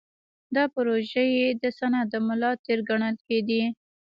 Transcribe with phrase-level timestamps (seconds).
[0.55, 1.29] دا پروژې
[1.61, 3.63] د صنعت د ملا تیر ګڼل کېدې.